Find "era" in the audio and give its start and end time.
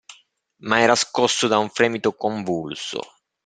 0.79-0.95